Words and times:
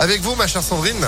Avec 0.00 0.22
vous, 0.22 0.34
ma 0.34 0.46
chère 0.46 0.62
Sandrine 0.62 1.06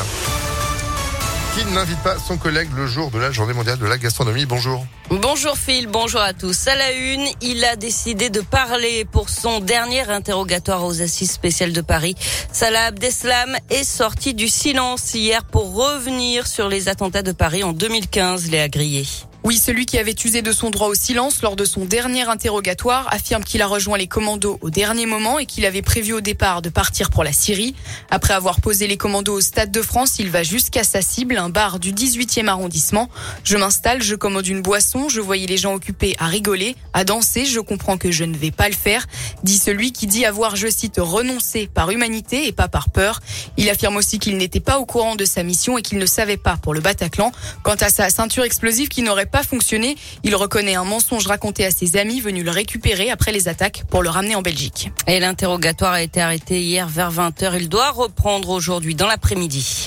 qui 1.55 1.65
n'invite 1.67 1.99
pas 1.99 2.17
son 2.19 2.39
collègue 2.39 2.69
le 2.75 2.87
jour 2.87 3.11
de 3.11 3.19
la 3.19 3.31
journée 3.31 3.53
mondiale 3.53 3.79
de 3.79 3.87
la 3.87 3.99
gastronomie. 3.99 4.47
Bonjour. 4.47 4.87
Bonjour 5.11 5.57
Phil, 5.57 5.87
bonjour 5.87 6.21
à 6.21 6.33
tous. 6.33 6.67
À 6.67 6.75
la 6.75 6.93
une, 6.93 7.27
il 7.43 7.63
a 7.65 7.77
décidé 7.77 8.31
de 8.31 8.41
parler 8.41 9.05
pour 9.05 9.29
son 9.29 9.61
dernier 9.61 10.09
interrogatoire 10.09 10.85
aux 10.85 11.03
assises 11.03 11.31
spéciales 11.31 11.73
de 11.73 11.83
Paris. 11.83 12.17
Salah 12.53 12.87
Abdeslam 12.87 13.57
est 13.69 13.85
sorti 13.85 14.33
du 14.33 14.49
silence 14.49 15.15
hier 15.15 15.45
pour 15.45 15.75
revenir 15.75 16.47
sur 16.47 16.69
les 16.69 16.89
attentats 16.89 17.23
de 17.23 17.33
Paris 17.33 17.65
en 17.65 17.73
2015, 17.73 18.51
Léa 18.51 18.69
Grillé. 18.69 19.07
Oui, 19.45 19.59
celui 19.59 19.87
qui 19.87 19.99
avait 19.99 20.15
usé 20.25 20.41
de 20.41 20.53
son 20.53 20.71
droit 20.71 20.87
au 20.87 20.95
silence 20.95 21.43
lors 21.43 21.57
de 21.57 21.65
son 21.65 21.85
dernier 21.85 22.23
interrogatoire 22.29 23.13
affirme 23.13 23.43
qu'il 23.43 23.61
a 23.61 23.67
rejoint 23.67 23.99
les 23.99 24.07
commandos 24.07 24.57
au 24.61 24.71
dernier 24.71 25.05
moment 25.05 25.41
et 25.41 25.47
qu'il 25.47 25.67
avait 25.67 25.83
prévu 25.83 26.13
au 26.13 26.21
départ 26.21 26.63
de 26.63 26.69
partir 26.69 27.11
pour 27.11 27.25
la 27.25 27.33
Syrie. 27.33 27.75
Après 28.09 28.35
avoir 28.35 28.61
posé 28.61 28.87
les 28.87 28.97
commandos 28.97 29.35
au 29.35 29.41
Stade 29.41 29.73
de 29.73 29.83
France, 29.83 30.21
il 30.21 30.31
va 30.31 30.45
jusqu'à 30.45 30.85
sa 30.85 31.03
cible, 31.03 31.39
un 31.39 31.49
bar 31.49 31.81
du 31.81 31.93
18e 31.93 32.47
arrondissement. 32.47 33.09
Je 33.43 33.57
m'installe, 33.57 34.01
je 34.01 34.15
commande 34.15 34.47
une 34.47 34.63
boisson, 34.63 35.09
je 35.09 35.21
voyais 35.21 35.49
les 35.49 35.57
gens 35.57 35.75
occupés 35.75 36.15
à 36.21 36.27
rigoler, 36.27 36.77
à 36.93 37.03
danser, 37.03 37.45
je 37.45 37.59
comprends 37.59 37.99
que 37.99 38.13
je 38.13 38.23
ne 38.23 38.37
vais 38.37 38.53
pas 38.53 38.69
le 38.69 38.77
faire, 38.77 39.09
dit 39.43 39.59
celui 39.59 39.91
qui 39.91 40.07
dit 40.07 40.25
avoir, 40.25 40.55
je 40.55 40.69
cite, 40.69 40.99
renoncé 40.99 41.67
par 41.67 41.91
humanité 41.91 42.47
et 42.47 42.53
pas 42.53 42.69
par 42.69 42.91
peur. 42.91 43.19
Il 43.57 43.69
affirme 43.71 43.97
aussi 43.97 44.21
qu'il 44.21 44.37
n'était 44.37 44.61
pas 44.61 44.79
au 44.79 44.87
courant 44.87 45.17
de 45.17 45.25
sa 45.25 45.43
mission 45.43 45.79
et 45.79 45.83
qu'il 45.83 45.99
ne 45.99 46.07
savait 46.07 46.37
pas 46.37 46.57
pour 46.59 46.75
le 46.75 46.81
Bataclan. 46.81 47.33
Quant 47.65 47.75
à 47.81 47.89
sa 47.91 48.09
ceinture 48.09 48.45
explosive 48.45 48.87
qui 48.87 49.03
n'aurait 49.03 49.32
pas 49.33 49.43
fonctionné. 49.43 49.97
Il 50.23 50.37
reconnaît 50.37 50.77
un 50.77 50.85
mensonge 50.85 51.27
raconté 51.27 51.65
à 51.65 51.73
ses 51.73 51.97
amis 51.97 52.21
venus 52.21 52.45
le 52.45 52.53
récupérer 52.53 53.11
après 53.11 53.33
les 53.33 53.49
attaques 53.49 53.83
pour 53.91 54.03
le 54.03 54.11
ramener 54.11 54.37
en 54.37 54.43
Belgique. 54.43 54.93
Et 55.09 55.19
l'interrogatoire 55.19 55.95
a 55.95 56.03
été 56.03 56.21
arrêté 56.21 56.61
hier 56.61 56.87
vers 56.87 57.11
20h. 57.11 57.57
Il 57.57 57.69
doit 57.69 57.91
reprendre 57.91 58.51
aujourd'hui 58.51 58.95
dans 58.95 59.09
l'après-midi. 59.09 59.87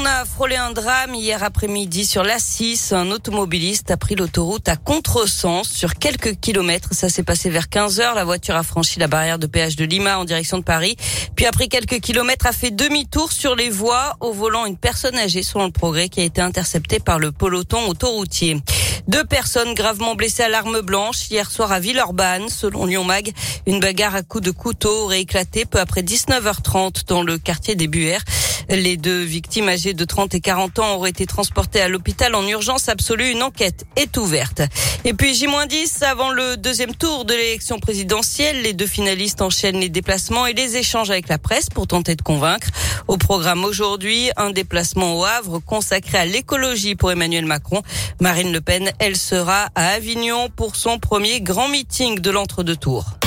On 0.00 0.04
a 0.04 0.24
frôlé 0.24 0.54
un 0.54 0.70
drame 0.70 1.16
hier 1.16 1.42
après-midi 1.42 2.06
sur 2.06 2.22
l'A6. 2.22 2.94
Un 2.94 3.10
automobiliste 3.10 3.90
a 3.90 3.96
pris 3.96 4.14
l'autoroute 4.14 4.68
à 4.68 4.76
contresens 4.76 5.68
sur 5.68 5.94
quelques 5.94 6.38
kilomètres. 6.38 6.90
Ça 6.92 7.08
s'est 7.08 7.24
passé 7.24 7.50
vers 7.50 7.68
15 7.68 7.98
heures. 7.98 8.14
La 8.14 8.24
voiture 8.24 8.54
a 8.54 8.62
franchi 8.62 9.00
la 9.00 9.08
barrière 9.08 9.40
de 9.40 9.48
péage 9.48 9.74
de 9.74 9.84
Lima 9.84 10.20
en 10.20 10.24
direction 10.24 10.56
de 10.56 10.62
Paris. 10.62 10.96
Puis 11.34 11.46
après 11.46 11.66
quelques 11.66 11.98
kilomètres 11.98 12.46
a 12.46 12.52
fait 12.52 12.70
demi-tour 12.70 13.32
sur 13.32 13.56
les 13.56 13.70
voies 13.70 14.14
au 14.20 14.32
volant 14.32 14.66
une 14.66 14.76
personne 14.76 15.18
âgée 15.18 15.42
selon 15.42 15.64
le 15.64 15.72
progrès 15.72 16.08
qui 16.08 16.20
a 16.20 16.24
été 16.24 16.40
interceptée 16.40 17.00
par 17.00 17.18
le 17.18 17.32
peloton 17.32 17.88
autoroutier. 17.88 18.62
Deux 19.08 19.24
personnes 19.24 19.74
gravement 19.74 20.14
blessées 20.14 20.44
à 20.44 20.48
l'arme 20.48 20.80
blanche 20.80 21.28
hier 21.28 21.50
soir 21.50 21.72
à 21.72 21.80
Villeurbanne. 21.80 22.48
Selon 22.48 22.86
Lyon 22.86 23.02
Mag, 23.02 23.32
une 23.66 23.80
bagarre 23.80 24.14
à 24.14 24.22
coups 24.22 24.44
de 24.44 24.52
couteau 24.52 25.04
aurait 25.04 25.22
éclaté 25.22 25.64
peu 25.64 25.80
après 25.80 26.02
19h30 26.02 27.06
dans 27.08 27.22
le 27.22 27.38
quartier 27.38 27.74
des 27.74 27.88
Buères. 27.88 28.22
Les 28.70 28.98
deux 28.98 29.22
victimes 29.22 29.68
âgées 29.68 29.94
de 29.94 30.04
30 30.04 30.34
et 30.34 30.40
40 30.40 30.78
ans 30.78 30.94
auraient 30.96 31.08
été 31.10 31.24
transportées 31.24 31.80
à 31.80 31.88
l'hôpital 31.88 32.34
en 32.34 32.46
urgence 32.46 32.88
absolue. 32.88 33.30
Une 33.30 33.42
enquête 33.42 33.86
est 33.96 34.16
ouverte. 34.18 34.60
Et 35.04 35.14
puis 35.14 35.34
J-10 35.34 36.04
avant 36.04 36.30
le 36.30 36.56
deuxième 36.56 36.94
tour 36.94 37.24
de 37.24 37.32
l'élection 37.32 37.78
présidentielle. 37.78 38.62
Les 38.62 38.74
deux 38.74 38.86
finalistes 38.86 39.40
enchaînent 39.40 39.80
les 39.80 39.88
déplacements 39.88 40.46
et 40.46 40.52
les 40.52 40.76
échanges 40.76 41.10
avec 41.10 41.28
la 41.28 41.38
presse 41.38 41.70
pour 41.70 41.86
tenter 41.86 42.14
de 42.14 42.22
convaincre. 42.22 42.68
Au 43.06 43.16
programme 43.16 43.64
aujourd'hui, 43.64 44.30
un 44.36 44.50
déplacement 44.50 45.18
au 45.18 45.24
Havre 45.24 45.60
consacré 45.60 46.18
à 46.18 46.26
l'écologie 46.26 46.94
pour 46.94 47.10
Emmanuel 47.10 47.46
Macron. 47.46 47.82
Marine 48.20 48.52
Le 48.52 48.60
Pen, 48.60 48.90
elle 48.98 49.16
sera 49.16 49.68
à 49.74 49.88
Avignon 49.88 50.50
pour 50.54 50.76
son 50.76 50.98
premier 50.98 51.40
grand 51.40 51.68
meeting 51.68 52.18
de 52.18 52.30
l'entre-deux 52.30 52.76
tours. 52.76 53.17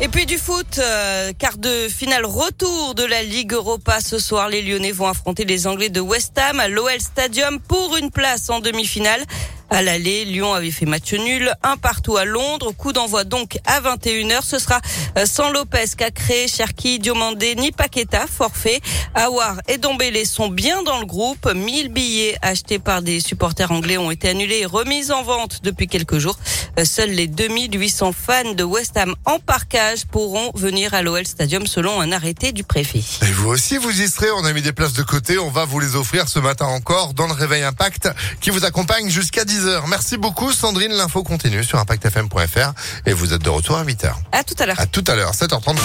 Et 0.00 0.08
puis 0.08 0.26
du 0.26 0.38
foot, 0.38 0.78
euh, 0.78 1.32
quart 1.38 1.56
de 1.56 1.88
finale 1.88 2.26
retour 2.26 2.96
de 2.96 3.04
la 3.04 3.22
Ligue 3.22 3.52
Europa 3.52 4.00
ce 4.00 4.18
soir. 4.18 4.48
Les 4.48 4.60
Lyonnais 4.60 4.90
vont 4.90 5.06
affronter 5.06 5.44
les 5.44 5.68
Anglais 5.68 5.88
de 5.88 6.00
West 6.00 6.36
Ham 6.36 6.58
à 6.58 6.66
l'OL 6.66 7.00
Stadium 7.00 7.60
pour 7.60 7.96
une 7.96 8.10
place 8.10 8.50
en 8.50 8.58
demi-finale. 8.58 9.22
À 9.70 9.82
l'aller, 9.82 10.24
Lyon 10.24 10.52
avait 10.52 10.70
fait 10.70 10.84
match 10.84 11.14
nul, 11.14 11.52
un 11.62 11.76
partout 11.76 12.16
à 12.16 12.24
Londres. 12.24 12.72
Coup 12.72 12.92
d'envoi 12.92 13.24
donc 13.24 13.58
à 13.64 13.80
21h. 13.80 14.42
Ce 14.44 14.58
sera 14.58 14.80
euh, 15.16 15.26
sans 15.26 15.50
Lopez, 15.50 15.86
Cacré, 15.96 16.46
Cherki, 16.48 16.98
Diomandé, 16.98 17.54
ni 17.54 17.72
Paqueta, 17.72 18.26
forfait. 18.26 18.80
Awar 19.14 19.56
et 19.68 19.78
Dombele 19.78 20.26
sont 20.26 20.48
bien 20.48 20.82
dans 20.82 21.00
le 21.00 21.06
groupe. 21.06 21.52
1000 21.52 21.88
billets 21.88 22.36
achetés 22.42 22.78
par 22.78 23.00
des 23.00 23.20
supporters 23.20 23.72
anglais 23.72 23.96
ont 23.96 24.10
été 24.10 24.28
annulés 24.28 24.60
et 24.60 24.66
remis 24.66 25.10
en 25.10 25.22
vente 25.22 25.60
depuis 25.62 25.88
quelques 25.88 26.18
jours. 26.18 26.38
Seuls 26.82 27.10
les 27.10 27.26
2800 27.26 28.12
fans 28.12 28.52
de 28.54 28.64
West 28.64 28.96
Ham 28.96 29.14
en 29.24 29.38
parkage 29.38 30.06
pourront 30.06 30.50
venir 30.54 30.94
à 30.94 31.02
l'OL 31.02 31.26
Stadium 31.26 31.66
selon 31.66 32.00
un 32.00 32.12
arrêté 32.12 32.52
du 32.52 32.64
préfet. 32.64 33.02
Et 33.22 33.32
vous 33.32 33.48
aussi, 33.48 33.76
vous 33.76 34.00
y 34.00 34.08
serez. 34.08 34.30
On 34.32 34.44
a 34.44 34.52
mis 34.52 34.62
des 34.62 34.72
places 34.72 34.92
de 34.92 35.02
côté. 35.02 35.38
On 35.38 35.50
va 35.50 35.64
vous 35.64 35.80
les 35.80 35.96
offrir 35.96 36.28
ce 36.28 36.38
matin 36.38 36.66
encore 36.66 37.14
dans 37.14 37.26
le 37.26 37.32
Réveil 37.32 37.62
Impact 37.62 38.08
qui 38.40 38.50
vous 38.50 38.64
accompagne 38.64 39.08
jusqu'à 39.08 39.44
10 39.44 39.54
Merci 39.88 40.16
beaucoup 40.16 40.52
Sandrine, 40.52 40.92
l'info 40.92 41.22
continue 41.22 41.64
sur 41.64 41.78
impactfm.fr 41.78 42.72
et 43.06 43.12
vous 43.12 43.32
êtes 43.32 43.42
de 43.42 43.50
retour 43.50 43.76
à 43.76 43.84
8h. 43.84 44.12
À 44.32 44.44
tout 44.44 44.54
à 44.58 44.66
l'heure. 44.66 44.80
À 44.80 44.86
tout 44.86 45.04
à 45.06 45.14
l'heure, 45.14 45.32
7h33. 45.32 45.78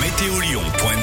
Météolion.net 0.00 1.00